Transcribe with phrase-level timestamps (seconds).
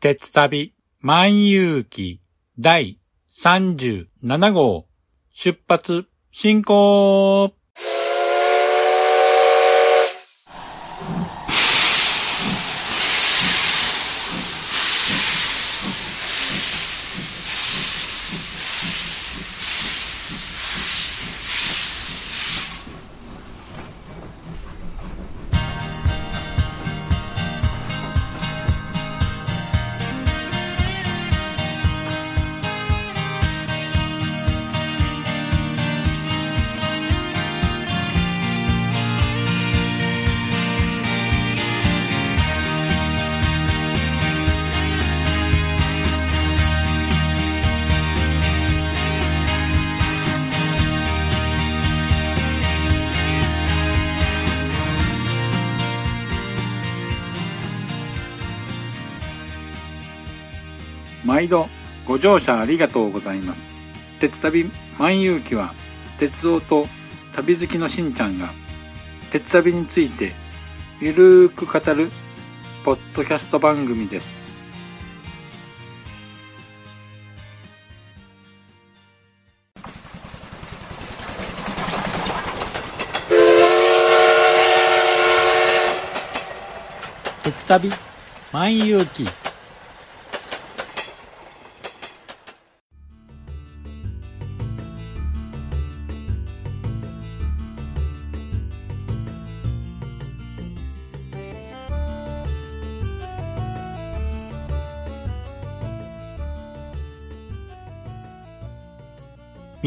[0.00, 0.72] 鉄旅
[1.02, 2.22] 万有記
[2.58, 2.98] 第
[3.30, 4.86] 37号。
[5.30, 7.52] 出発進行
[62.20, 63.60] 乗車ありがとうございます。
[64.20, 65.74] 鉄旅万有記は
[66.18, 66.86] 鉄道と
[67.34, 68.52] 旅好きのしんちゃんが
[69.32, 70.32] 鉄旅について
[71.00, 72.10] ゆるーく語る
[72.84, 74.28] ポッドキャスト番組です。
[87.42, 87.90] 鉄旅
[88.52, 89.26] 万有記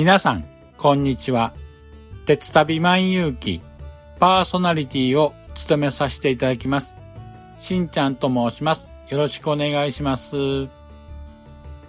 [0.03, 0.43] 皆さん、
[0.77, 1.53] こんにちは。
[2.25, 3.61] 鉄旅万有記
[4.19, 6.93] パーソナリティを務めさせていただきます。
[7.57, 8.89] しんちゃんと申します。
[9.07, 10.67] よろしくお願いします。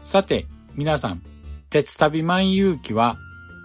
[0.01, 1.25] さて、皆さん、
[1.71, 3.19] 鉄旅万有記は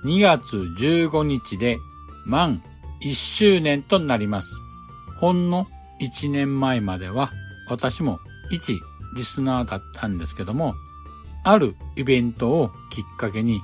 [0.03, 1.77] 2月15日で
[2.25, 2.63] 満
[3.03, 4.55] 1周年となります。
[5.19, 5.67] ほんの
[6.01, 7.29] 1年前までは
[7.69, 8.17] 私も
[8.49, 8.79] 一
[9.15, 10.73] リスナーだったんですけども、
[11.43, 13.61] あるイベントをきっかけに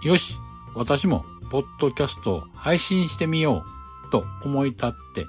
[0.00, 0.38] よし、
[0.76, 3.64] 私もポッドキャストを配信してみよ
[4.06, 5.26] うと思い立って、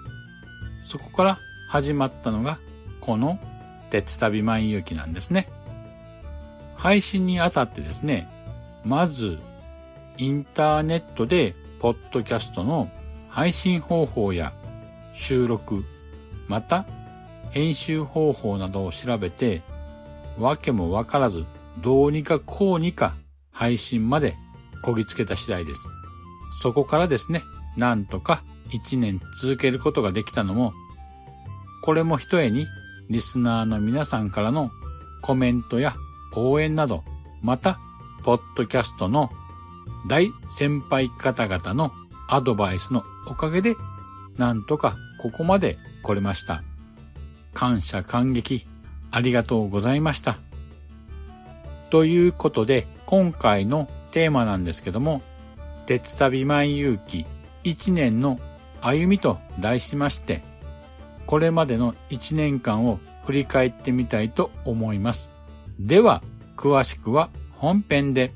[0.83, 2.59] そこから始まったのが
[3.01, 3.39] この
[3.89, 5.49] 鉄旅万有記なんですね。
[6.75, 8.29] 配信にあたってですね、
[8.85, 9.39] まず
[10.17, 12.91] インターネットでポッドキャストの
[13.27, 14.53] 配信方法や
[15.13, 15.83] 収録、
[16.47, 16.85] また
[17.49, 19.63] 編集方法などを調べて、
[20.37, 21.43] わけもわからず
[21.79, 23.15] どうにかこうにか
[23.51, 24.37] 配信まで
[24.81, 25.87] こぎつけた次第です。
[26.61, 27.43] そこからですね、
[27.77, 30.73] なんとか一年続けることができたのも、
[31.81, 32.67] これもひとえに
[33.09, 34.71] リスナーの皆さんからの
[35.21, 35.95] コメントや
[36.35, 37.03] 応援など、
[37.41, 37.79] また、
[38.23, 39.29] ポッドキャストの
[40.07, 41.91] 大先輩方々の
[42.27, 43.75] アドバイスのおかげで、
[44.37, 46.63] なんとかここまで来れました。
[47.53, 48.67] 感謝感激、
[49.11, 50.37] ありがとうございました。
[51.89, 55.21] ということで、今回のテーマなんですけども、
[55.85, 57.25] 鉄旅万有記
[57.63, 58.39] 1年の
[58.81, 60.43] 歩みと題しまして、
[61.25, 65.31] これまでの1年間を振り返ってみたいと思います。
[65.79, 66.23] では、
[66.57, 68.33] 詳しくは本編で。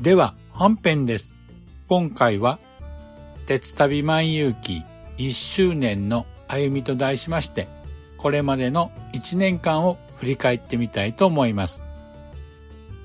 [0.00, 1.36] では、本編です。
[1.86, 2.58] 今回は
[3.46, 4.84] 鉄旅万有記
[5.18, 7.68] 1周年の歩みと題しまして、
[8.16, 11.82] これまでの1年間を振り返ってみたいと思います。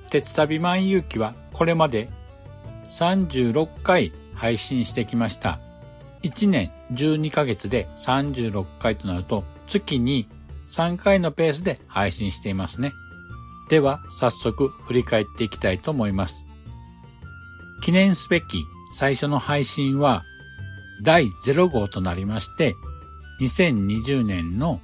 [0.10, 2.10] 鉄旅万有記はこれまで
[2.90, 5.60] 36回配信してきました。
[6.24, 10.28] 1年12ヶ月で36回となると月に
[10.68, 12.94] 3回のペースで配信していますね。
[13.70, 16.46] では早速振り返っていきたいと思います。
[17.82, 20.24] 記念すべき最初の配信は
[21.02, 22.76] 第0号となりまして、
[23.42, 24.80] 2020年の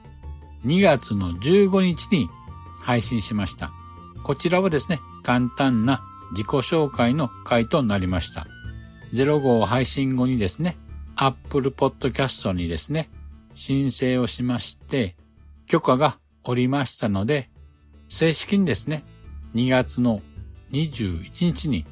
[0.66, 2.30] 2月の15日に
[2.82, 3.72] 配信しました。
[4.24, 8.48] こちらはですね、簡単な自己紹介の回となりました。
[9.14, 10.78] 0号配信後にですね、
[11.16, 13.10] Apple Podcast にですね、
[13.56, 15.16] 申請をしまして、
[15.66, 17.50] 許可がおりましたので、
[18.08, 19.04] 正式にですね、
[19.56, 20.22] 2月の
[20.72, 21.86] 21日に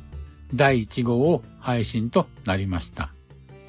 [0.54, 3.14] 第1号を配信となりました。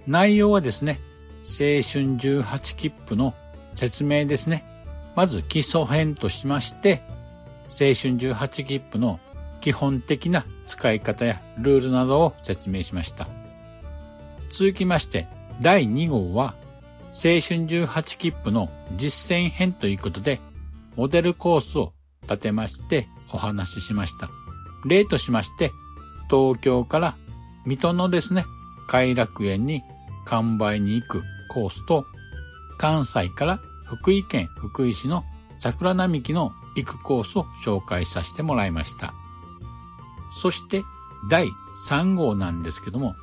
[0.06, 1.00] 内容はですね、
[1.42, 3.34] 青春18切符の
[3.74, 4.64] 説明ですね。
[5.16, 7.02] まず基礎編としまして、
[7.68, 9.20] 青春18切符の
[9.60, 13.28] 基本的な使い方やルールなどを説明しました。
[14.50, 15.28] 続きまして、
[15.60, 16.54] 第2号は、
[17.12, 20.40] 青春18切符の実践編ということで、
[20.96, 21.92] モデルコースを
[22.22, 24.30] 立てましてお話ししました。
[24.86, 25.70] 例としまして、
[26.30, 27.16] 東京から
[27.66, 28.44] 水戸のですね、
[28.90, 29.84] 偕楽園に
[30.24, 32.04] 完売に行くコースと、
[32.76, 35.24] 関西から福井県福井市の
[35.60, 39.14] 桜並木の行くコースを紹介させてもらいました。
[40.32, 40.82] そして
[41.30, 41.48] 第
[41.88, 43.14] 3号なんですけども、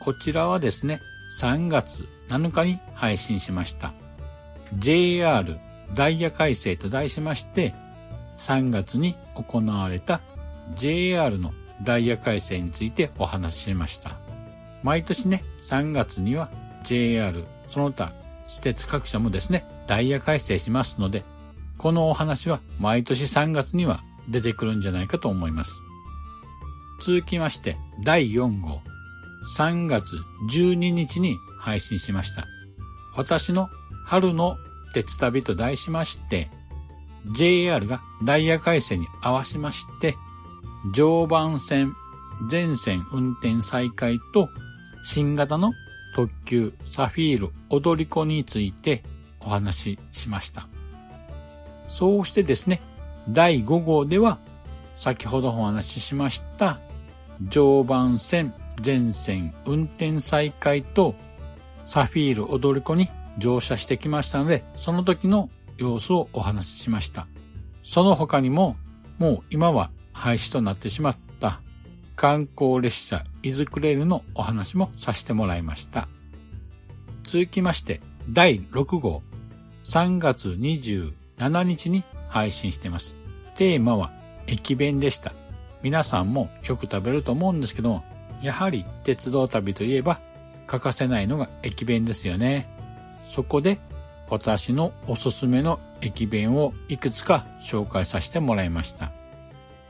[0.00, 1.00] こちらはですね、
[1.40, 3.92] 3月7日に配信しました。
[4.78, 5.58] JR
[5.94, 7.74] ダイヤ改正と題しまして、
[8.38, 10.20] 3月に行われた
[10.74, 14.25] JR のダイヤ改正についてお話ししました。
[14.86, 16.48] 毎年ね、3月には
[16.84, 18.12] JR その他
[18.46, 21.24] 私鉄各社もですね、ダイヤ改正しますので、
[21.76, 25.80] このお話は毎年3月には出てくるんじゃないかと思います。
[27.00, 28.80] 続きまして、第4号、
[29.58, 30.14] 3月
[30.52, 32.46] 12日に配信しました。
[33.16, 33.68] 私の
[34.04, 34.56] 春の
[34.94, 36.48] 鉄旅と題しまして、
[37.36, 40.14] JR がダイヤ改正に合わせまして、
[40.94, 41.96] 常磐線
[42.48, 44.48] 全線運転再開と
[45.06, 45.72] 新型の
[46.16, 49.04] 特急サフィール踊り子について
[49.38, 50.66] お話ししました。
[51.86, 52.82] そうしてですね、
[53.28, 54.40] 第5号では
[54.96, 56.80] 先ほどお話ししました
[57.40, 61.14] 常磐線全線運転再開と
[61.86, 63.08] サフィール踊り子に
[63.38, 67.28] 乗車してきましたので、その時の様子をお話ししました。
[67.84, 68.76] その他にも、
[69.18, 71.16] もう今は廃止となってしまっ
[72.16, 76.08] 観光列車イズクレールのお話もさせてもらいました。
[77.24, 79.22] 続きまして、第6号、
[79.84, 83.16] 3月27日に配信しています。
[83.56, 84.12] テーマは
[84.46, 85.34] 駅弁でした。
[85.82, 88.04] 皆さんもよく食べると思うんですけども、
[88.42, 90.18] やはり鉄道旅といえば
[90.66, 92.66] 欠かせないのが駅弁ですよね。
[93.22, 93.78] そこで
[94.30, 99.12] 私のおすすめの駅弁をいくつか紹介させてもらいました。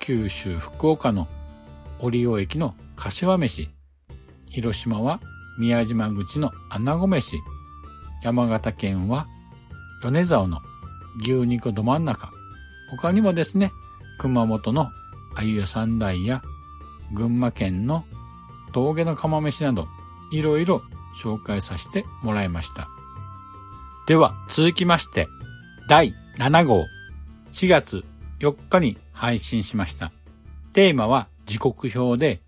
[0.01, 1.29] 九州福岡の
[1.99, 3.71] 折尾駅の柏飯、
[4.51, 5.21] 広島は
[5.59, 7.37] 宮島口の穴子飯、
[8.23, 9.27] 山形県は
[10.03, 10.61] 米沢の
[11.21, 12.31] 牛肉ど真ん中、
[12.91, 13.73] 他にもですね、
[14.19, 14.91] 熊本の
[15.35, 16.43] あゆや三代や
[17.13, 18.05] 群馬県の
[18.73, 19.89] 峠の釜飯など、
[20.33, 20.83] いろいろ
[21.17, 22.89] 紹介させてもらいました。
[24.07, 25.29] では、続きまして、
[25.89, 26.87] 第7号、
[27.53, 28.05] 4月
[28.41, 30.13] 4日に配信しました。
[30.73, 32.43] テーマは時刻表で、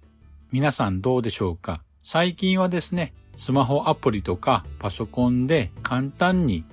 [0.50, 1.82] 皆さんどうでしょうか？
[2.02, 6.64] 最近はですね、スマホアプリとかパソコンで簡単に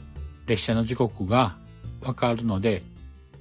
[0.47, 1.55] 列車の時刻が
[2.01, 2.83] わかるので、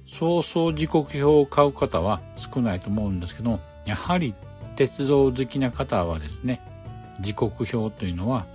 [0.05, 4.35] そうそう時刻表を買う方は少ないと思うんですけど、やはり
[4.75, 6.61] 鉄道好きな方はですね、
[7.21, 8.45] 時刻表というのは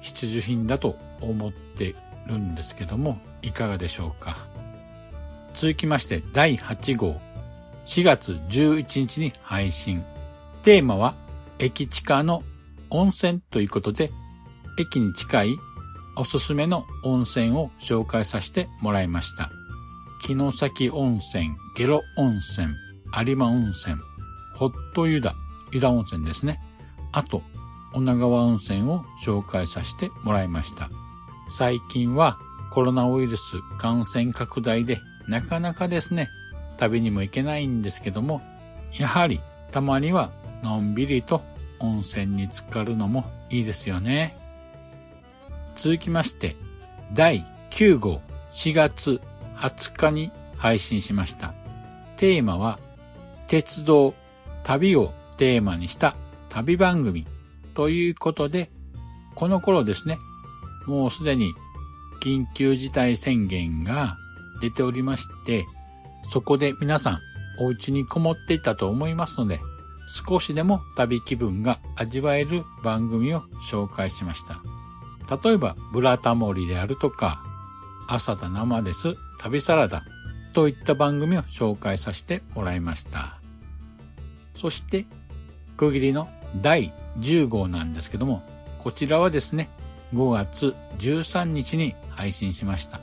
[0.00, 1.96] 必需品だと思って
[2.26, 4.36] るんですけども、いかがでしょうか？
[5.54, 7.20] 続きまして第8号、
[7.86, 10.04] 4月11日に配信。
[10.62, 11.14] テーマは
[11.58, 12.42] 駅地下の
[12.90, 14.10] 温泉ということで、
[14.78, 15.58] 駅に近い
[16.16, 19.50] おすすめの温泉を紹介させてもらいました。
[20.20, 22.68] 城崎温泉、ゲロ温泉、
[23.26, 23.96] 有馬温泉、
[24.54, 25.34] ホットユダ、
[25.72, 26.60] ユダ温泉ですね。
[27.10, 27.42] あと、
[27.94, 30.90] 女川温泉を紹介させてもらいました。
[31.48, 32.38] 最近は
[32.70, 36.30] コロナウイルス感染拡大でなかなかですね、
[36.76, 38.42] 旅にも行けないんですけども、
[38.98, 40.30] やはりたまには
[40.62, 41.42] のんびりと
[41.80, 44.36] 温泉に浸かるのもいいですよね。
[45.74, 46.56] 続きまして、
[47.12, 49.20] 第9号4月
[49.56, 51.54] 20日に配信しました。
[52.16, 52.78] テーマは、
[53.48, 54.14] 鉄道、
[54.62, 56.14] 旅をテーマにした
[56.48, 57.26] 旅番組
[57.74, 58.70] ということで、
[59.34, 60.18] この頃ですね、
[60.86, 61.52] もうすでに
[62.22, 64.16] 緊急事態宣言が
[64.60, 65.64] 出ておりまして、
[66.30, 67.20] そこで皆さん
[67.58, 69.60] お家にこもっていたと思いますので、
[70.06, 74.60] 少しでも旅気分が味わえる番組を紹介しました。
[75.42, 77.42] 例えば、ブラタモリであるとか、
[78.08, 80.04] 朝だ生です、旅サラダ
[80.52, 83.38] といった番組を紹介させてもらいました。
[84.54, 85.06] そして、
[85.76, 86.28] 区切りの
[86.60, 88.42] 第10号なんですけども、
[88.78, 89.70] こちらはですね、
[90.12, 93.00] 5月13日に配信しました。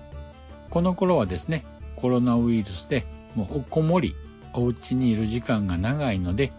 [0.70, 1.66] この頃はですね、
[2.02, 4.16] コロナウイルスでもうおこもり、
[4.54, 6.52] お家にいる時間が長いので、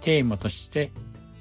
[0.00, 0.92] テーマとして、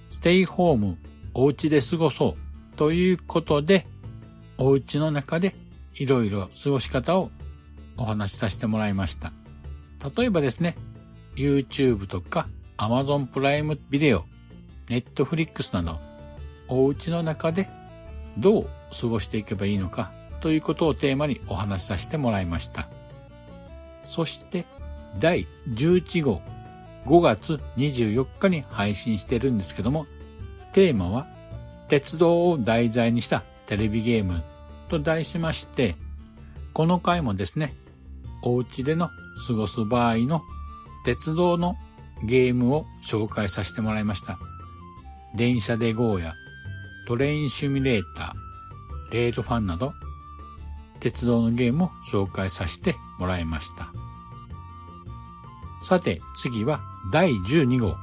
[0.09, 0.97] ステイホーム、
[1.33, 2.35] お家で過ごそ
[2.71, 3.85] うということで、
[4.57, 5.55] お家の中で
[5.95, 7.31] いろいろ過ごし方を
[7.97, 9.33] お話しさせてもらいました。
[10.15, 10.75] 例えばですね、
[11.35, 12.47] YouTube とか
[12.77, 14.25] Amazon プライムビデオ、
[14.87, 15.99] Netflix など、
[16.67, 17.69] お家の中で
[18.37, 22.89] どう過ごしていけばいいのかということをテーマにお話しさせてもらいました。
[24.07, 24.65] そして
[25.19, 26.41] 第11号
[27.05, 30.07] 5月24日に配信してるんですけども、
[30.71, 31.27] テーマは
[31.87, 34.43] 鉄道を題材にしたテレビゲーム
[34.89, 35.95] と題しまして、
[36.73, 37.75] この回もですね、
[38.43, 39.09] お家での
[39.47, 40.41] 過ごす場合の
[41.05, 41.75] 鉄道の
[42.23, 44.39] ゲームを紹介させてもらいました。
[45.35, 46.33] 電車で GO や
[47.07, 49.93] トレインシミュレーター、レールファンなど
[51.07, 53.93] 鉄道のゲームを紹介させてもらいました。
[55.81, 56.81] さて次は
[57.13, 57.95] 第12号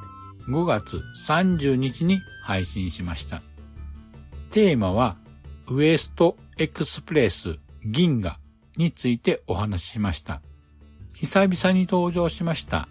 [0.49, 3.42] 5月30日に配信しました。
[4.50, 5.18] テーマは
[5.68, 8.38] ウエストエクスプレス銀河
[8.78, 10.40] についてお話ししました。
[11.12, 12.88] 久々に登場しました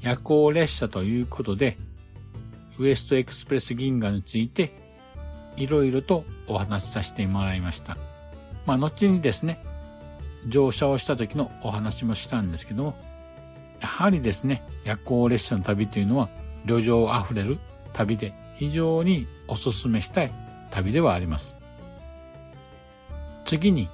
[0.00, 1.76] 夜行列車ということで、
[2.78, 4.72] ウエストエクスプレス銀河について
[5.56, 7.96] いろいろとお話しさせてもらいました。
[8.66, 9.62] まあ、後にですね、
[10.46, 12.96] 乗車をした時のお話もしたんですけども、
[13.80, 16.28] やはりですね、夜行列車の旅というのは、
[16.64, 17.58] 旅情あふれる
[17.92, 20.32] 旅で非常にお勧めしたい
[20.70, 21.56] 旅ではあります。
[23.44, 23.88] 次に、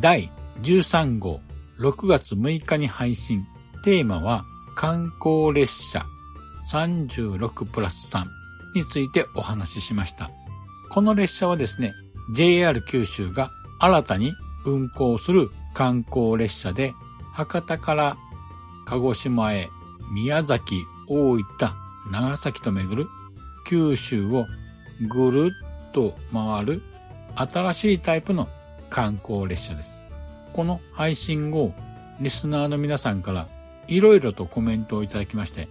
[0.00, 0.30] 第
[0.62, 1.40] 13号、
[1.78, 3.44] 6月6日に配信。
[3.84, 4.44] テーマは、
[4.76, 6.06] 観光列車
[6.72, 8.24] 36プラス3
[8.74, 10.30] についてお話ししました。
[10.90, 11.92] この列車はですね、
[12.34, 13.50] JR 九州が
[13.84, 16.94] 新たに運行する観光列車で、
[17.34, 18.16] 博多から
[18.86, 19.68] 鹿児島へ
[20.10, 21.44] 宮崎、大分、
[22.10, 23.10] 長崎と巡る
[23.66, 24.46] 九州を
[25.10, 25.52] ぐる
[25.88, 26.82] っと回る
[27.34, 28.48] 新しいタイプの
[28.88, 30.00] 観光列車です。
[30.54, 31.74] この配信後、
[32.20, 33.48] リスナーの皆さんから
[33.86, 35.68] いろいろとコメントをいただきまして、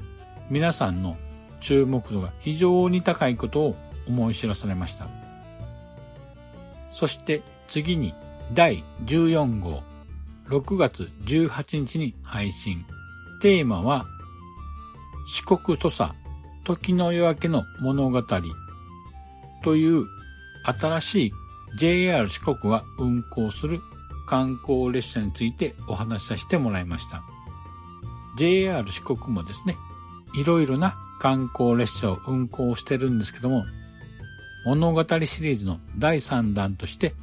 [0.52, 1.18] 皆さんの
[1.62, 3.76] 注目度が非常に高いことを
[4.08, 5.08] 思い知らされました。
[6.92, 8.14] そして次に
[8.54, 9.84] 第14号
[10.50, 12.86] 6月18日に配信。
[13.42, 14.06] テーマは
[15.26, 16.12] 四国土佐
[16.66, 18.24] 時の夜明けの物語
[19.64, 20.06] という
[20.66, 21.34] 新しい
[21.76, 23.82] JR 四国が運行する
[24.26, 27.24] 観光列車についてお話しさせてもらいました。
[28.38, 29.78] JR 四国もですね、
[30.36, 33.66] いろいろな観光列車を運行してるんですけども、
[34.66, 37.14] 物語シリーズの第3弾として、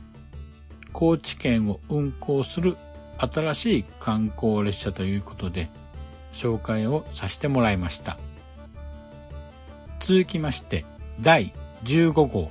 [0.93, 2.77] 高知県を運行する
[3.19, 5.71] 新しい観光列車ということで、
[6.33, 8.19] 紹介をさせてもらいました。
[10.01, 10.85] 続きまして、
[11.21, 11.53] 第
[11.85, 12.51] 15号、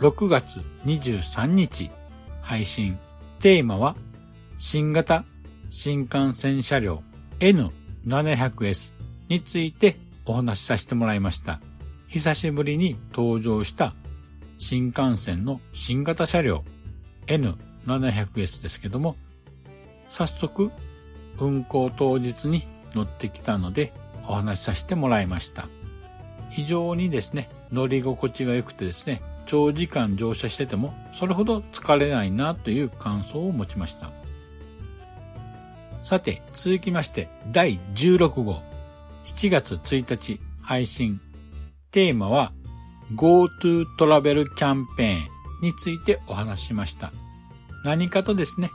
[0.00, 1.90] 6月23日
[2.40, 2.98] 配信。
[3.40, 3.96] テーマは、
[4.58, 5.24] 新型
[5.70, 7.02] 新幹線車両
[7.38, 8.92] N700S
[9.28, 9.96] について
[10.26, 11.60] お話しさせてもらいました。
[12.08, 13.94] 久しぶりに登場した
[14.58, 16.64] 新幹線の新型車両
[17.30, 19.16] N700S ですけども、
[20.08, 20.70] 早速
[21.38, 23.92] 運行当日に乗ってきたので
[24.26, 25.68] お話しさせてもらいました。
[26.50, 34.10] 非常にですね、乗り心地が良くてですね、長時間乗車しててもそれほど疲れないなという感想を持ちました。
[36.02, 38.62] さて、続きまして、第16号、
[39.24, 41.20] 7月1日配信。
[41.92, 42.52] テーマは、
[43.14, 45.28] GoTo トラベルキャンペーン
[45.60, 47.12] についてお話ししました。
[47.84, 48.70] 何かとですね、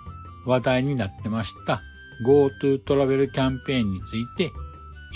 [0.45, 1.81] 話題になってました。
[2.25, 4.51] GoTo トラベルキャンペーンについて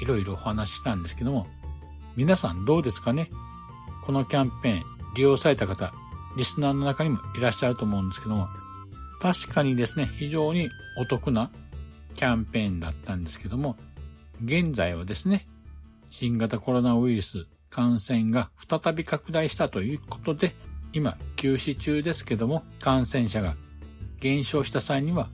[0.01, 1.47] いろいろお話ししたんですけども、
[2.15, 3.29] 皆さんどうですかね？
[4.03, 4.83] このキャンペーン
[5.15, 5.93] 利用された方、
[6.35, 8.47] リスナーの中にもいらっしゃると思うんですけども、
[9.21, 11.51] 確かにですね、非常にお得な
[12.15, 13.77] キャンペーンだったんですけども、
[14.43, 15.47] 現在はですね、
[16.09, 20.55] 新型コロナウイルス感染が再び拡大したということで、
[20.91, 23.55] 今休止中ですけども、感染者が
[24.19, 25.29] 減少した際には、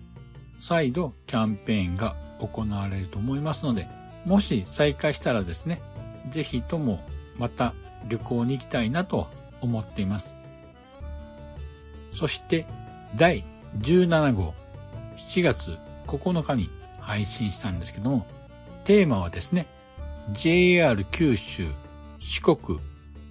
[0.59, 3.87] 再度キャンペーンが行われると思いますので、
[4.25, 5.81] もし再開したらですね、
[6.29, 7.03] ぜひとも
[7.37, 7.73] また
[8.07, 9.27] 旅行に行きたいなと
[9.61, 10.37] 思っています。
[12.11, 12.65] そして
[13.15, 13.43] 第
[13.79, 14.53] 17号
[15.17, 15.77] 7月
[16.07, 18.25] 9日に配信したんですけども、
[18.83, 19.67] テーマはですね、
[20.31, 21.67] JR 九州
[22.19, 22.79] 四国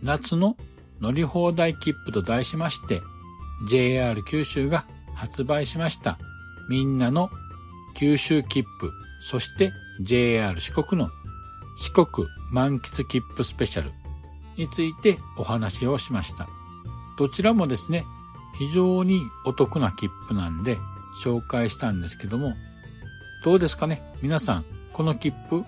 [0.03, 0.57] 夏の
[1.01, 3.01] 乗り放題切符と題しまして、
[3.69, 6.19] JR 九州が発売しました。
[6.69, 7.31] みんなの
[7.97, 8.91] 九州切符、
[9.21, 11.11] そして JR 四国の
[11.77, 13.93] 四国満喫切符スペシャル。
[14.57, 16.47] についてお話をしました。
[17.19, 18.05] どちらもですね、
[18.57, 20.79] 非常にお得な切符なんで
[21.25, 22.55] 紹介したんですけども、
[23.43, 24.15] どうですかね？
[24.23, 25.65] 皆さん、この切符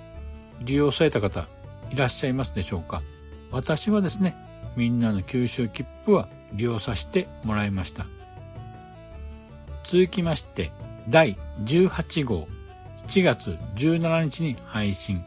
[0.60, 1.48] 利用された方
[1.90, 3.02] いらっしゃいますでしょうか？
[3.50, 4.36] 私はですね、
[4.76, 8.06] みんなの九州切符は利用させてもらいました。
[9.88, 10.72] 続きまして、
[11.08, 12.48] 第18号、
[13.06, 15.24] 7月17日に配信。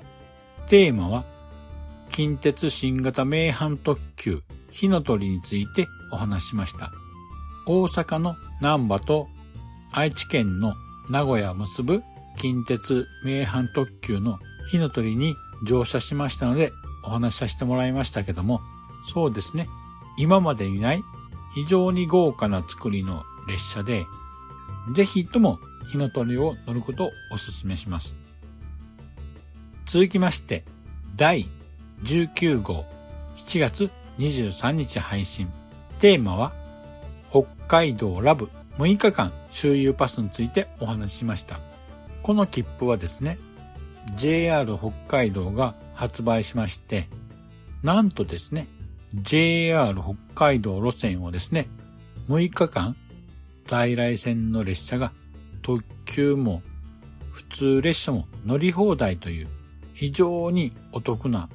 [0.67, 1.23] テーマは、
[2.09, 6.91] 近鉄新型名阪特急火の鳥についてお話しました。
[7.67, 9.29] 大阪の南波と
[9.93, 10.73] 愛知県の
[11.09, 12.03] 名古屋を結ぶ
[12.37, 14.39] 近鉄名阪特急の
[14.69, 15.35] 火の鳥に
[15.65, 16.73] 乗車しましたので
[17.05, 18.59] お話しさせてもらいましたけども、
[19.05, 19.69] そうですね。
[20.17, 21.01] 今までにない
[21.55, 24.05] 非常に豪華な作りの列車で、
[24.93, 25.59] ぜひとも
[25.91, 28.15] 火の鳥を乗ることをお勧めします。
[29.85, 30.63] 続きまして、
[31.15, 31.47] 第
[32.03, 32.85] 19号
[33.35, 35.51] 7月23日配信。
[35.99, 36.53] テーマは、
[37.29, 41.59] 北海道ラブ6日間周遊パスについてお話ししました。
[42.23, 43.37] この切符はですね、
[44.15, 47.07] JR 北海道が発売しまして、
[47.83, 48.67] なんとですね、
[49.13, 51.67] JR 北海道路線をですね、
[52.29, 52.95] 6日間
[53.69, 55.11] 在来線の列車が
[55.61, 56.63] 特急も
[57.31, 59.47] 普通列車も乗り放題という
[59.93, 61.49] 非常にお得な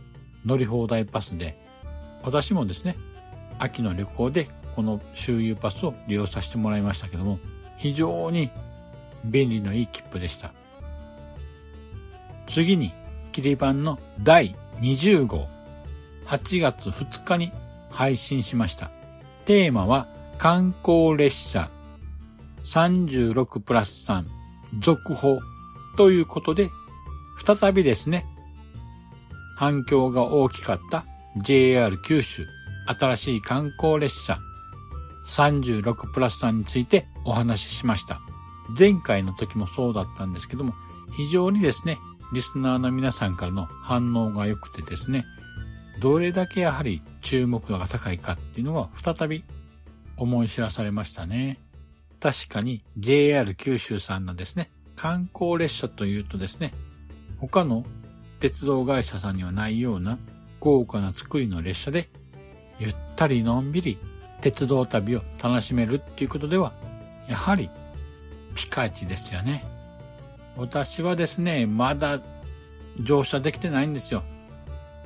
[0.47, 1.59] 乗り放題パスで、
[2.23, 2.97] 私もですね、
[3.59, 7.41] 秋の旅行でこの周遊パスを利用させてもらいましたけども、
[7.79, 8.49] 非常に
[9.25, 10.55] 便利のいい切符でした。
[12.47, 12.95] 次に、
[13.33, 15.49] 切り板の第20号、
[16.27, 17.51] 8月2日に
[17.91, 18.93] 配信しました。
[19.47, 20.07] テーマは
[20.39, 21.71] 観光列車
[22.65, 24.25] 36プラス3
[24.79, 25.41] 続報
[25.97, 26.71] ということで、
[27.45, 28.27] 再びですね、
[29.57, 31.05] 反響が大きかった
[31.37, 32.47] JR 九州
[32.87, 34.39] 新しい観光列車
[35.27, 38.21] 36プラス3についてお話ししました。
[38.79, 40.75] 前回の時もそうだったんですけども、
[41.17, 41.99] 非常にですね、
[42.33, 45.25] リスナーの皆さんからの反応が良くてですね、
[46.01, 49.45] どれだけやはり注目度が高いかっていうのが再び
[50.17, 51.64] 思い知らされましたね。
[52.25, 56.73] 確かに JR 九州さんのですね、観光列車というとですね、
[57.37, 57.85] 他の
[58.41, 60.17] 鉄道会社さんにはないような
[60.59, 62.09] 豪華な作りの列車で、
[62.79, 63.99] ゆったりのんびり
[64.41, 66.73] 鉄道旅を楽しめるっていうことでは、
[67.29, 67.69] やはり
[68.55, 69.63] ピカイチですよね。
[70.57, 72.21] 私はですね、まだ
[72.99, 74.23] 乗車できてないんですよ。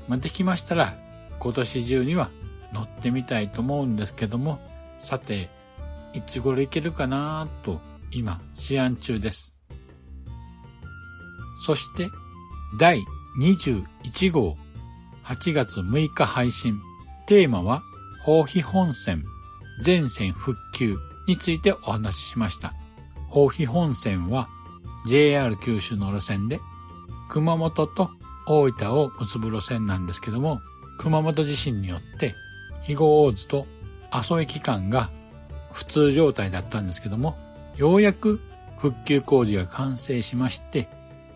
[0.07, 0.95] まあ、できましたら
[1.41, 2.31] 今年中には
[2.73, 4.61] 乗ってみたいと思うんですけども、
[5.01, 5.58] さて、
[6.19, 9.55] いつ頃行けるかなと今試案中です。
[11.65, 12.09] そして
[12.77, 13.05] 第
[13.41, 14.57] 21号
[15.25, 16.81] 8月6日配信
[17.29, 17.83] テーマは
[18.25, 19.23] 包皮本線
[19.81, 20.97] 全線復旧
[21.29, 22.75] についてお話ししました。
[23.29, 24.49] 包皮本線は
[25.07, 26.59] JR 九州の路線で
[27.29, 28.11] 熊本と
[28.49, 30.61] 大分を結ぶ路線なんですけども
[30.99, 32.35] 熊本地震によって
[32.81, 33.67] 肥後大津と
[34.11, 35.11] 阿蘇駅間が
[35.79, 37.39] 普通状態だったんですけども、
[37.77, 38.41] ようやく
[38.79, 40.89] 復旧工事が完成しまして、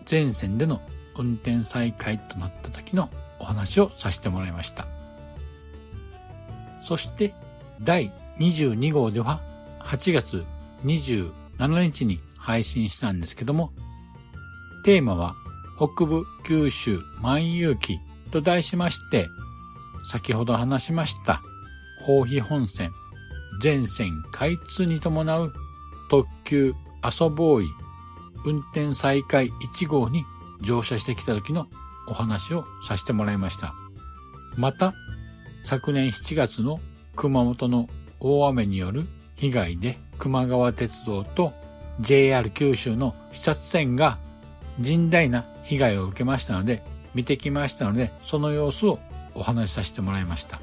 [0.05, 0.81] 全線での
[1.17, 4.85] 運転再開となった時のお話をさせてもらいました。
[6.81, 7.33] そして
[7.81, 9.39] 第22号では
[9.79, 10.43] 8月
[10.83, 11.31] 27
[11.81, 13.71] 日に配信したんですけども、
[14.83, 15.35] テーマは
[15.77, 17.97] 北部九州万有期
[18.29, 19.29] と題しまして、
[20.11, 21.41] 先ほど話しました
[22.05, 22.91] 包皮本線
[23.59, 25.53] 全線開通に伴う
[26.09, 27.67] 特急阿蘇ボーイ
[28.45, 30.25] 運転再開1号に
[30.61, 31.67] 乗車してきた時の
[32.07, 33.73] お話をさせてもらいました。
[34.55, 34.93] また、
[35.63, 36.79] 昨年7月の
[37.15, 37.87] 熊本の
[38.19, 41.53] 大雨による被害で熊川鉄道と
[41.99, 44.17] JR 九州の視察船が
[44.79, 48.99] 甚大な被害を受けましたので、見てきましたので、その様子を
[49.35, 50.61] お話しさせてもらいました。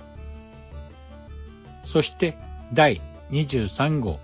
[1.83, 2.37] そして
[2.73, 4.21] 第23号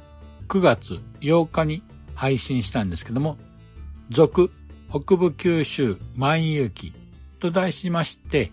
[0.47, 1.83] 9月8日に
[2.15, 3.39] 配信したんですけども、
[4.09, 4.53] 続
[4.89, 6.93] 北部九州万有記
[7.41, 8.53] と題しまして、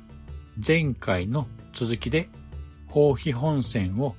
[0.65, 2.27] 前回の続きで、
[2.87, 4.15] 宝肥本線を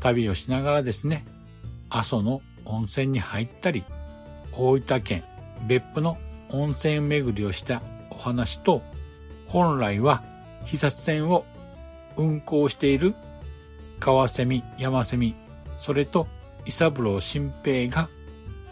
[0.00, 1.26] 旅をしながらですね、
[1.90, 3.84] 阿蘇の温泉に入ったり、
[4.52, 5.24] 大分県
[5.66, 6.16] 別府の
[6.48, 8.82] 温泉巡りをしたお話と、
[9.46, 10.22] 本来は
[10.64, 11.44] 被殺船を
[12.16, 13.14] 運行している
[14.04, 15.36] 川蝉、山蝉、
[15.76, 16.26] それと
[16.66, 18.08] 伊三郎新平が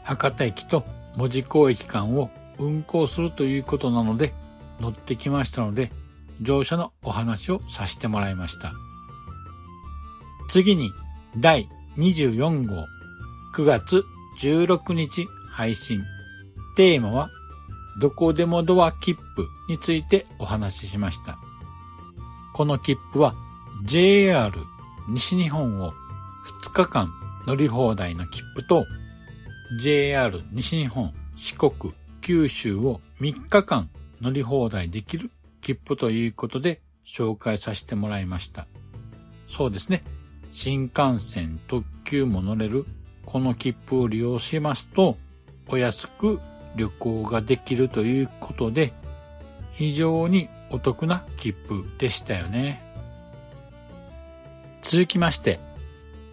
[0.02, 0.84] 博多駅と
[1.16, 4.34] 門司港駅間を運行するということなので
[4.80, 5.92] 乗ってきましたので
[6.40, 8.72] 乗車のお話をさせてもらいました。
[10.48, 10.90] 次に
[11.38, 12.86] 第24号
[13.54, 14.02] 9月
[14.42, 16.02] 16日配信
[16.74, 17.30] テーマは
[18.00, 21.38] どこでもドア切符についてお話ししました。
[22.52, 23.36] この切符は
[23.84, 24.50] JR
[25.10, 25.92] 西日本を
[26.62, 27.12] 2日間
[27.46, 28.86] 乗り放題の切符と
[29.78, 33.88] JR 西日本四国九州を3日間
[34.20, 38.66] 乗り放題できる切符ということで紹介させてもらいました。
[39.46, 40.04] そうですね。
[40.52, 42.84] 新幹線、特急も乗れる
[43.24, 45.16] この切符を利用しますと
[45.68, 46.40] お安く
[46.76, 48.92] 旅行ができるということで
[49.72, 52.89] 非常にお得な切符でしたよね。
[54.92, 55.60] 続きまして、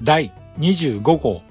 [0.02, 1.44] 第25号、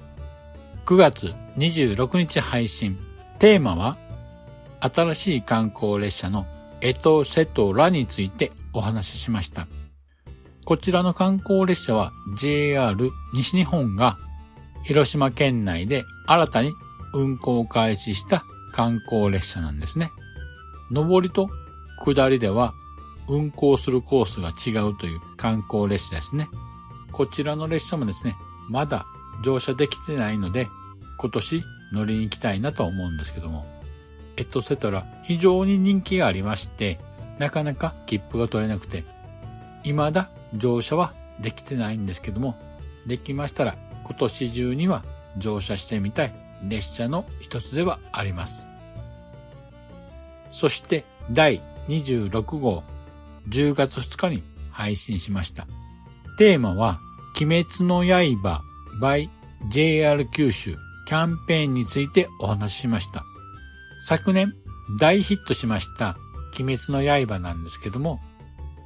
[0.85, 2.99] 9月26日配信。
[3.39, 3.97] テーマは、
[4.81, 6.45] 新しい観光列車の
[6.81, 9.69] エトセトラについてお話ししました。
[10.65, 12.93] こちらの観光列車は JR
[13.33, 14.17] 西日本が
[14.83, 16.73] 広島県内で新たに
[17.13, 18.43] 運行開始した
[18.73, 20.11] 観光列車なんですね。
[20.91, 21.47] 上りと
[22.03, 22.73] 下りでは
[23.29, 26.49] 運行するコースが違うという観光列車ですね。
[27.17, 28.35] こちらの列車もですね、
[28.69, 29.07] まだ
[29.43, 30.69] 乗車できてないので、
[31.17, 33.65] 今年乗りに行きたいなと思うんですけども、
[34.35, 36.99] エトセトラ非常に人気がありまして、
[37.39, 39.03] なかなか切符が取れなくて、
[39.81, 42.55] 未だ乗車はできてないんですけども、
[43.07, 45.03] できましたら今年中には
[45.39, 46.35] 乗車してみたい
[46.67, 48.67] 列車の一つではあります。
[50.51, 52.83] そして第26号
[53.49, 55.65] 10月2日に配信しました。
[56.37, 57.01] テーマは
[57.39, 58.63] 鬼滅の刃
[58.99, 59.29] by
[59.69, 63.25] JR 九州キャンペーンについてお話ししました。
[63.99, 64.55] 昨年
[64.99, 66.17] 大ヒットしました
[66.59, 68.19] 鬼滅の刃なんですけども、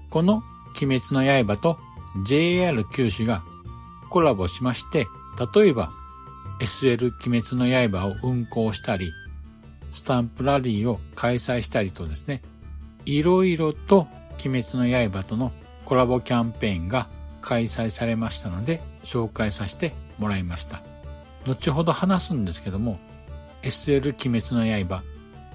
[0.10, 0.44] この
[0.82, 1.80] 鬼滅の刃と
[2.26, 3.42] JR 九州が
[4.10, 5.08] コラボしまして、
[5.56, 5.94] 例えば
[6.60, 9.14] SL 鬼滅の刃を運行したり、
[9.94, 12.42] スタンプラリーを開催したりとですね、
[13.06, 14.10] いろいろと
[14.46, 15.54] 鬼滅の刃との
[15.86, 17.08] コラボキャンペーンが
[17.42, 20.84] 開催されましたので紹介させてもらいました。
[21.46, 23.00] 後ほど話すんですけども、
[23.64, 25.04] SL 鬼滅の刃、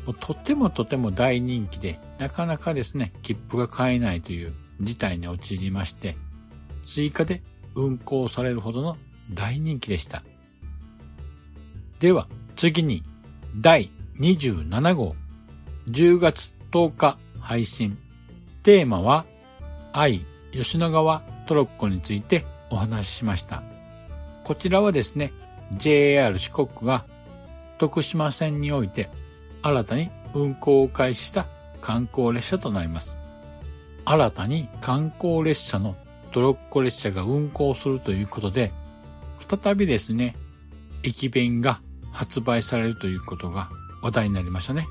[0.04, 6.16] もとてもとても大人気で、なかなかですね、切符が買えないという事態に陥りまして、
[6.84, 7.42] 追加で
[7.74, 8.96] 運行されるほどの
[9.32, 10.22] 大人気でした。
[11.98, 13.02] では、次に、
[13.56, 15.16] 第27号、
[15.88, 17.98] 10月10日配信。
[18.62, 19.26] テーマは、
[19.92, 23.62] 愛、吉野川トロッコについてお話ししました。
[24.44, 25.32] こちらはですね、
[25.72, 27.04] JR 四国が
[27.78, 29.08] 徳島線において
[29.62, 31.46] 新たに運行を開始した
[31.80, 33.16] 観光列車となります。
[34.04, 35.96] 新たに観光列車の
[36.30, 38.72] トロッコ列車が運行するということで、
[39.48, 40.36] 再びですね、
[41.02, 41.80] 駅弁が
[42.12, 43.68] 発売されるということが
[44.02, 44.86] 話題になりましたね。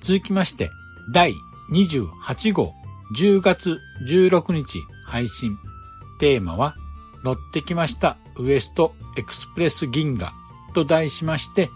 [0.00, 0.70] 続きまして、
[1.12, 1.34] 第
[1.72, 2.74] 28号
[3.14, 5.58] 10月16日配信。
[6.18, 6.74] テーマは
[7.24, 10.32] 乗ってきましたウエストエクスプレス銀河
[10.74, 11.70] と題しまして、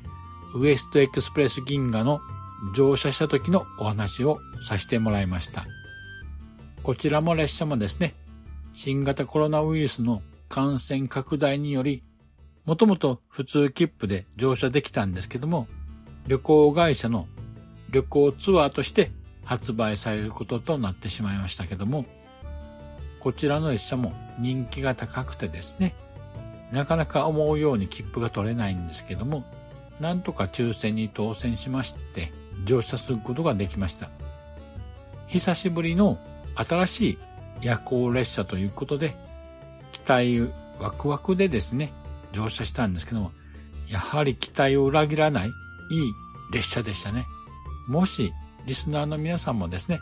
[0.55, 2.21] ウエストエクスプレス銀河の
[2.75, 5.65] 乗車した時のお話をさせてもらいました。
[6.83, 8.15] こちらも列車もですね、
[8.75, 12.03] 新型コロナウイルスの感染拡大により、
[12.67, 15.67] もともと普通切符で乗車できたんですけども、
[16.27, 17.27] 旅行会社の
[17.91, 19.11] 旅行ツアーとして
[19.53, 22.07] 発売されることとなってしまいましたけども、
[23.21, 25.95] こちらの列車も人気が高くてですね、
[26.71, 29.45] なかなか思うように切符が取れないんですけども、
[30.01, 32.33] なんとか抽選に当選しまして、
[32.65, 34.09] 乗車することができました。
[35.27, 36.19] 久しぶりの
[36.55, 37.19] 新しい
[37.61, 39.15] 夜行列車ということで、
[39.93, 41.93] 期待ワクワクでですね、
[42.33, 43.33] 乗車したんですけども、
[43.87, 45.53] やはり期待を裏切らないいい
[46.55, 47.27] 列車でしたね。
[47.87, 48.33] もし、
[48.67, 50.01] リスナーの皆さんもですね、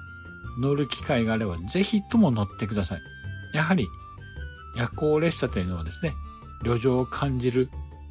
[0.61, 3.03] 乗る機会があればぜひとも乗ってください。
[3.53, 3.89] やはり
[4.77, 6.15] 夜行列車というのはですね、
[6.65, 7.69] 旅情を感じる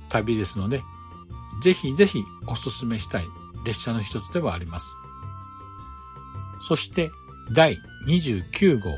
[0.10, 0.82] 旅ですので、
[1.62, 3.26] ぜひぜひお勧めしたい
[3.66, 4.96] 列車の一つではあります。
[6.62, 7.12] そして
[7.52, 8.98] 第29号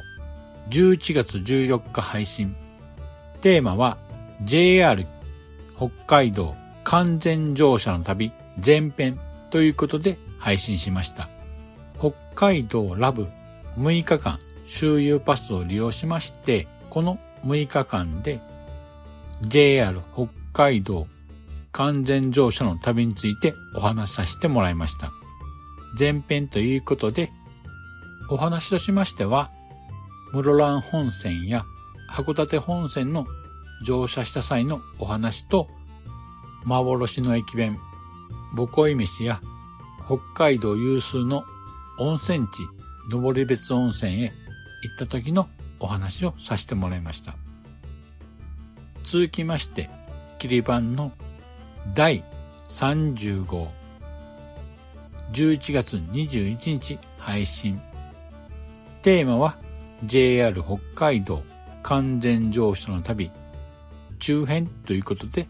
[0.70, 2.56] 11月14日配信。
[3.42, 3.98] テーマは
[4.44, 5.06] JR
[5.76, 8.32] 北海道完全乗車の旅
[8.64, 11.41] 前編ということで配信しました。
[12.42, 13.28] 海道ラブ
[13.78, 18.42] 6日間周遊パスを利用しまして、この6日間で
[19.44, 21.06] JR 北海道
[21.72, 25.12] 完全乗車の旅についてお話しさせてもらいました。
[26.00, 27.32] 前編ということで、
[28.32, 29.52] お話としましては、
[30.34, 31.64] 室蘭本線や
[32.10, 33.28] 函館本線の
[33.86, 35.68] 乗車した際のお話と、
[36.66, 37.78] 幻の駅弁、
[38.56, 39.40] ボコイ飯や
[40.08, 41.46] 北海道有数の
[42.02, 42.68] 温泉地、
[43.12, 44.34] 登別温泉へ
[44.82, 45.48] 行った時の
[45.80, 47.36] お話をさせてもらいました。
[49.04, 49.88] 続きまして、
[50.40, 51.12] 切り板の
[51.94, 52.24] 第
[52.70, 53.72] 30号、
[55.32, 57.80] 11月21日配信。
[59.04, 59.58] テーマは
[60.04, 61.44] JR 北海道
[61.84, 63.30] 完全乗車の旅
[64.18, 65.46] 中編ということで、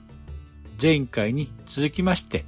[0.81, 2.43] 前回に続きまして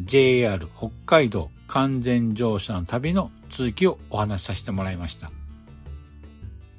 [0.00, 5.32] JR 北海道完全乗車の旅の続きをお話しさせてもらいました。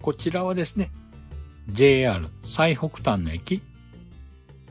[0.03, 0.91] こちらはですね、
[1.71, 3.63] JR 最北端の駅、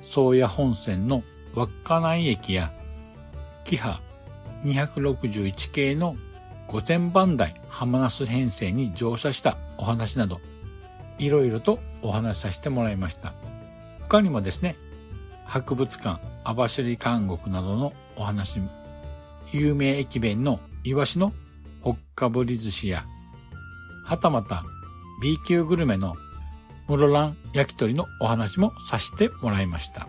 [0.04, 1.24] 宗谷本線の
[1.56, 2.72] 稚内駅や、
[3.64, 4.00] キハ
[4.62, 6.14] 261系の
[6.68, 10.40] 5000番台浜那須編成に乗車したお話など、
[11.18, 13.34] いろいろとお話しさせてもらいました。
[14.02, 14.76] 他にもですね、
[15.46, 18.60] 博物館、網走監獄などのお話、
[19.52, 21.32] 有名駅弁のイワシの
[21.80, 23.04] ほっかぶり寿司や、
[24.04, 24.64] はたまた
[25.22, 26.16] B 級グルメの
[26.88, 30.08] 室蘭焼き鳥のお話もさせてもらいました。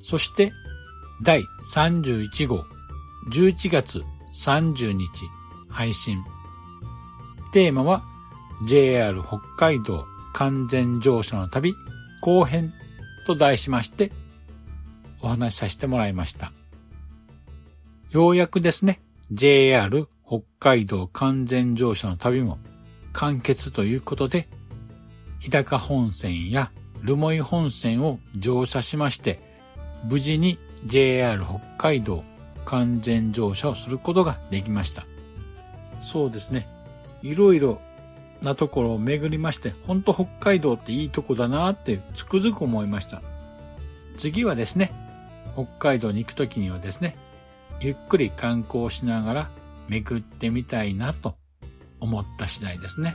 [0.00, 0.52] そして
[1.22, 1.42] 第
[1.74, 2.64] 31号
[3.30, 4.02] 11月
[4.34, 5.08] 30日
[5.68, 6.18] 配信。
[7.52, 8.02] テーマは
[8.66, 10.04] JR 北海道
[10.34, 11.74] 完全乗車の旅
[12.20, 12.72] 後編
[13.26, 14.12] と題しまして
[15.20, 16.52] お話しさせてもらいました。
[18.10, 22.58] ようやくですね、JR 北海道完全乗車の旅も
[23.12, 24.48] 完結ということで、
[25.40, 29.40] 日高本線や留萌本線を乗車しまして、
[30.08, 32.24] 無事に JR 北海道
[32.64, 35.06] 完全乗車をすることができました。
[36.00, 36.66] そうですね。
[37.22, 37.78] いろいろ
[38.40, 43.20] なところを巡りまして、ほんと北海道っていいとこだなってつくづく思いました。
[44.16, 44.92] 次はですね、
[45.52, 47.14] 北海道に行くときにはですね、
[47.80, 49.50] ゆっくり観光しながら
[49.88, 51.36] 巡ってみたいなと
[52.00, 53.14] 思った次第ですね。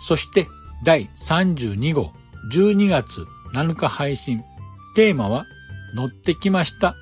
[0.00, 0.46] そして
[0.84, 2.12] 第32号
[2.52, 4.42] 12月7日配信
[4.94, 5.46] テーマは
[5.94, 6.94] 乗ってきました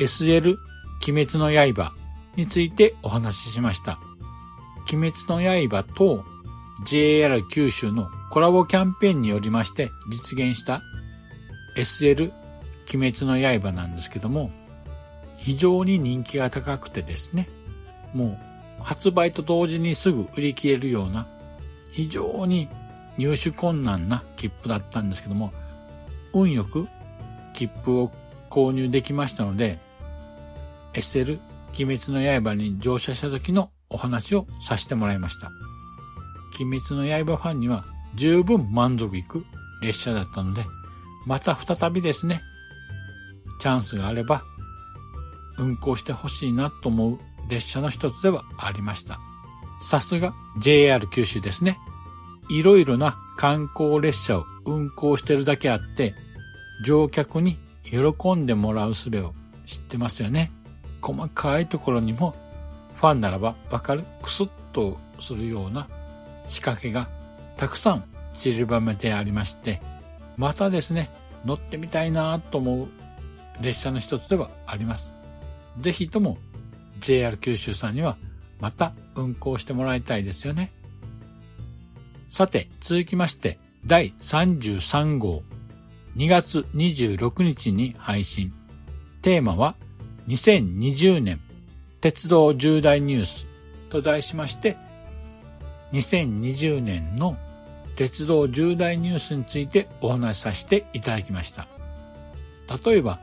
[0.00, 0.56] SL
[1.06, 1.92] 鬼滅の刃
[2.36, 3.98] についてお話ししました。
[4.92, 6.24] 鬼滅の刃と
[6.84, 10.82] JR 九州のコラボキャンペーンによりまして実現した
[11.76, 12.32] SL
[12.92, 14.50] 鬼滅の刃なんですけども、
[15.42, 17.48] 非常に人気が高くてですね、
[18.14, 18.38] も
[18.80, 21.26] う発売と同時にすぐ売り切れるような
[21.90, 22.68] 非常に
[23.18, 25.52] 入手困難な切符だったんですけども、
[26.32, 26.86] 運よく
[27.54, 28.12] 切符を
[28.50, 29.80] 購入できましたので、
[30.94, 31.40] SL
[31.76, 35.50] 鬼滅の刃に乗車した時のお話をさせてもらいました。
[36.60, 39.44] 鬼滅の刃ファンには十分満足いく
[39.82, 40.64] 列車だったので、
[41.26, 42.42] また再びですね、
[43.60, 44.44] チャンスがあれば
[45.62, 49.20] 運行してほしいなと思う列車の一つではありました。
[49.80, 51.78] さすが JR 九州ですね。
[52.50, 56.14] いろいろな観光列車を運行してるだけあって、
[56.84, 60.52] 乗客に喜んでもらう術を知ってますよね。
[61.00, 62.34] 細かいところにも
[62.94, 65.88] ファンならばわかるクスッとするような
[66.46, 67.08] 仕掛けが
[67.56, 69.80] たくさん散りばめてありまして、
[70.36, 71.10] またですね、
[71.44, 72.88] 乗ってみたいなと思う
[73.60, 75.14] 列車の一つではあります。
[75.78, 76.38] ぜひとも
[77.00, 78.16] JR 九州さんには
[78.60, 80.72] また運行してもらいたいですよね。
[82.30, 85.42] さて、続きまして、第33号、
[86.16, 88.52] 2月26日に配信。
[89.20, 89.74] テーマは、
[90.28, 91.40] 2020年
[92.00, 93.46] 鉄道重大ニュース
[93.90, 94.76] と題しまして、
[95.92, 97.36] 2020年の
[97.96, 101.66] 鉄道重大ニュースについてお話しさせていただきました。
[102.84, 103.20] 例えば、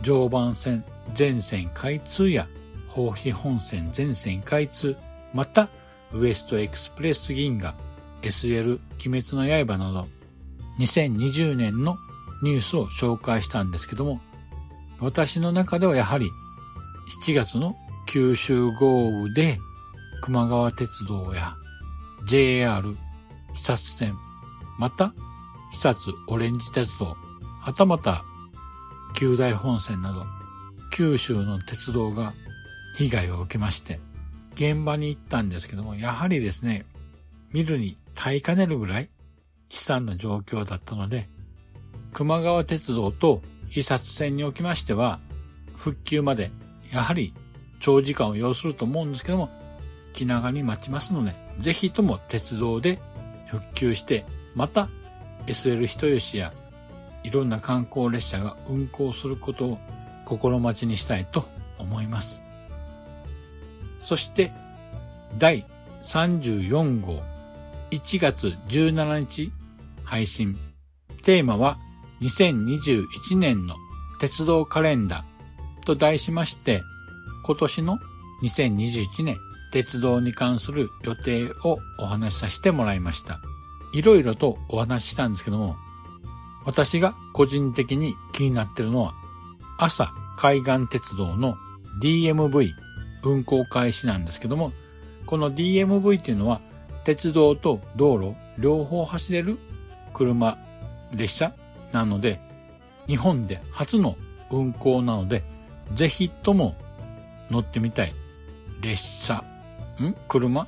[0.00, 2.48] 常磐線全線開通や
[2.96, 4.96] 豊肥本線全線開通、
[5.34, 5.68] また、
[6.12, 7.74] ウエストエクスプレス銀河、
[8.22, 10.08] SL 鬼滅の刃など、
[10.78, 11.96] 2020年の
[12.42, 14.20] ニュースを紹介したんですけども、
[15.00, 16.30] 私の中ではやはり
[17.24, 19.58] 7月の九州豪雨で
[20.24, 21.54] 球磨川鉄道や
[22.26, 22.82] JR
[23.54, 24.16] 久津線、
[24.78, 25.12] また
[25.72, 27.16] 久津オレンジ鉄道、
[27.60, 28.24] はたまた
[29.14, 30.24] 九大本線など
[30.98, 32.34] 九州の鉄道が
[32.96, 34.00] 被害を受けまして、
[34.54, 36.86] 現場に行ったんですけども、やはりですね、
[37.52, 39.08] 見るに耐えかねるぐらい悲
[39.78, 41.28] 惨な状況だったので、
[42.16, 45.20] 球磨川鉄道と久津線におきましては、
[45.76, 46.50] 復旧まで
[46.90, 47.32] やはり
[47.78, 49.50] 長時間を要すると思うんですけども、
[50.14, 52.98] 気長に待ちますので、ぜひとも鉄道で
[53.46, 54.88] 復旧して、また
[55.46, 56.52] SL 人吉や
[57.22, 59.78] いろんな観光列車が運行することを
[60.28, 62.42] 心待ちにしたいと思います。
[64.00, 64.52] そして
[65.38, 65.64] 第
[66.02, 67.22] 34号
[67.90, 69.52] 1月17日
[70.04, 70.58] 配信。
[71.22, 71.78] テーマは
[72.20, 73.74] 2021年の
[74.20, 76.82] 鉄道カレンダーと題しまして、
[77.44, 77.98] 今年の
[78.42, 79.36] 2021年
[79.72, 83.40] 鉄道に関する予定をお話しさせてもらいました。
[83.92, 85.76] いろいろとお話ししたんですけども、
[86.64, 89.14] 私が個人的に気になってるのは、
[89.78, 91.56] 朝海岸鉄道の
[92.02, 92.72] DMV
[93.22, 94.72] 運行開始なんですけども、
[95.26, 96.60] この DMV っていうのは
[97.04, 99.58] 鉄道と道路両方走れる
[100.12, 100.58] 車、
[101.14, 101.52] 列車
[101.92, 102.40] なので、
[103.06, 104.16] 日本で初の
[104.50, 105.44] 運行なので、
[105.94, 106.76] ぜひとも
[107.50, 108.14] 乗ってみたい
[108.80, 109.44] 列車、
[110.00, 110.14] ん？
[110.28, 110.66] 車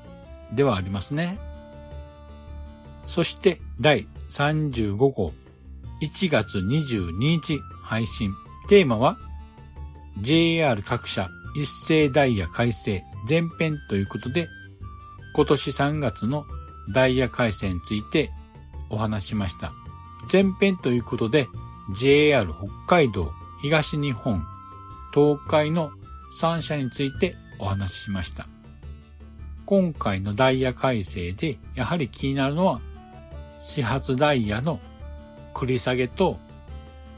[0.53, 1.39] ではありますね。
[3.07, 5.33] そして第35号
[6.01, 8.33] 1月22日配信。
[8.71, 9.19] テーマは
[10.21, 14.49] JR 各社一斉ダイヤ改正前編ということで
[15.35, 16.47] 今年3月の
[16.95, 18.31] ダイヤ改正について
[18.89, 19.73] お話しました。
[20.33, 21.49] 前編ということで
[21.99, 24.47] JR 北海道、東日本、
[25.13, 25.91] 東海の
[26.41, 28.47] 3社についてお話ししました。
[29.67, 32.81] 今回のダイヤ改正でやはり気になるのは
[33.59, 34.79] 始発ダイヤの
[35.55, 36.39] 繰り下げと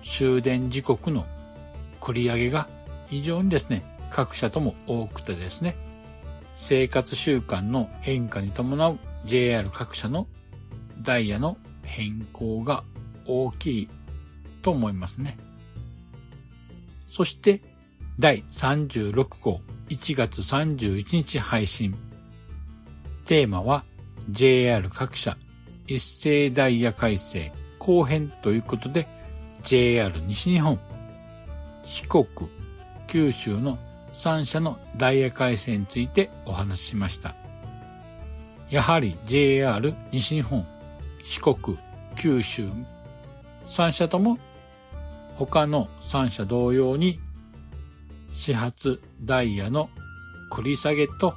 [0.03, 1.27] 終電時刻の
[2.03, 2.69] 繰り上げが
[3.09, 5.77] 非常にですね、各社とも多くてですね、
[6.57, 10.27] 生活習慣の変化に伴う JR 各社の
[11.01, 12.83] ダイヤの変更が
[13.25, 13.88] 大きい
[14.62, 15.38] と思いますね。
[17.09, 17.62] そして
[18.19, 21.97] 第36号1月31日配信。
[23.27, 23.85] テーマは
[24.29, 25.37] JR 各社
[25.87, 29.07] 一斉ダイヤ改正後編ということで
[29.62, 30.81] JR 西日本、
[31.85, 32.27] 四国、
[33.09, 33.79] 九州の
[34.14, 37.35] 3社のダイヤ改正についてお話ししました。
[38.71, 40.66] やはり JR 西日本、
[41.23, 41.79] 四国、
[42.16, 42.68] 九州、
[43.66, 44.38] 3社とも
[45.35, 47.18] 他の3社同様に
[48.33, 49.90] 始発ダイヤの
[50.53, 51.35] 繰り下げと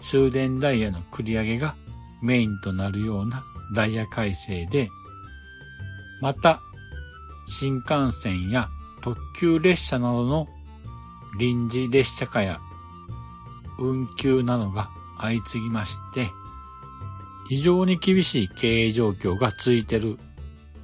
[0.00, 1.74] 終電ダイヤの繰り上げが
[2.22, 4.88] メインとなるようなダイヤ改正で、
[6.20, 6.60] また
[7.46, 8.68] 新幹線や
[9.00, 10.48] 特急列車などの
[11.38, 12.60] 臨時列車化や
[13.78, 16.30] 運休などが相次ぎまして、
[17.48, 20.18] 非常に厳しい経営状況が続いている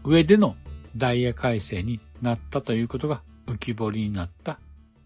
[0.04, 0.56] 上での
[0.96, 4.58] ダイヤ改正になったということが浮き彫りになった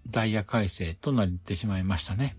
[0.09, 2.37] ダイヤ改正となってしまいましたね。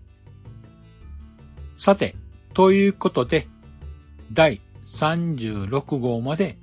[1.76, 2.14] さて、
[2.54, 3.46] ということで、
[4.32, 6.58] 第36号まで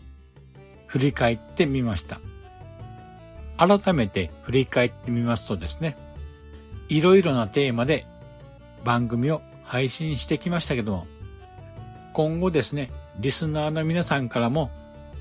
[0.88, 2.19] 振り返ってみました。
[3.60, 5.98] 改めて振り返ってみますとですね、
[6.88, 8.06] いろいろなテーマで
[8.86, 11.08] 番組を配信してきましたけども、
[12.13, 14.72] 今後ですね、リスナーの皆さんからも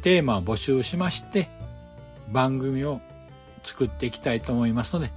[0.02, 1.48] テーマを募集しまして、
[2.30, 3.00] 番組を
[3.64, 5.10] 作っていきたいと思いますので、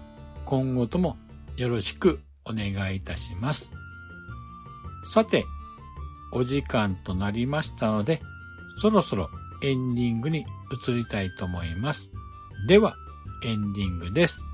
[0.45, 1.15] 今後とも
[1.57, 3.71] よろしくお願いいたします。
[5.05, 5.45] さて、
[6.33, 8.19] お時間となりましたので、
[8.77, 9.29] そろそろ
[9.61, 10.43] エンディングに
[10.87, 12.09] 移りたいと思います。
[12.67, 12.95] では、
[13.41, 14.50] エンディングです。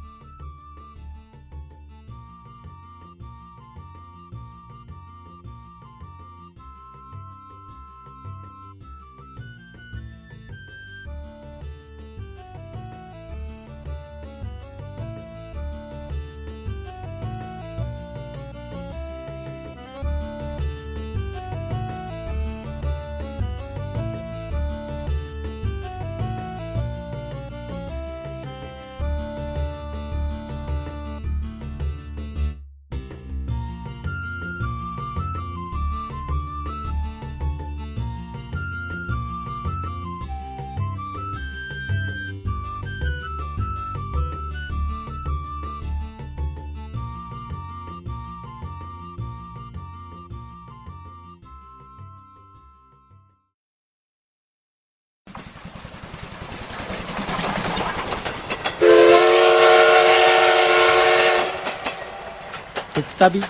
[63.18, 63.42] 旅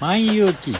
[0.00, 0.74] 万有記。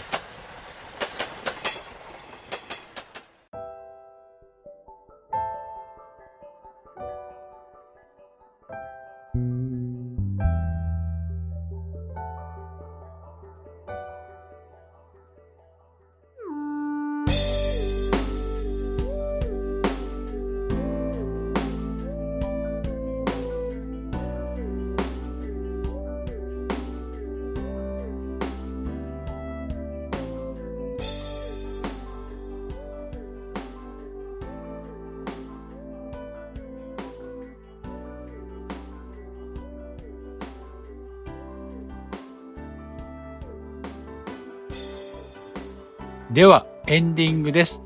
[46.34, 47.80] では、エンディングです。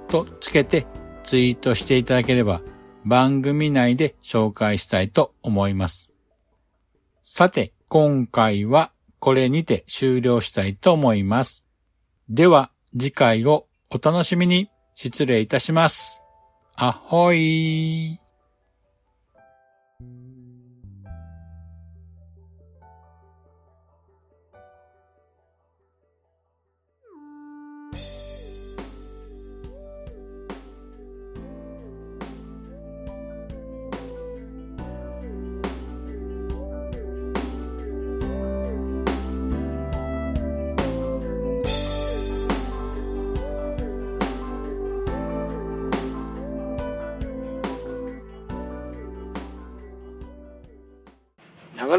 [0.09, 0.87] とつけて
[1.25, 2.63] ツイートしていただければ
[3.05, 6.11] 番組内で紹介したいと思います。
[7.25, 11.67] さて、今回はこれにて終了したいと思います。
[12.29, 14.71] では、次回をお楽しみに。
[14.95, 16.25] 失礼いたします。
[16.75, 18.19] あほい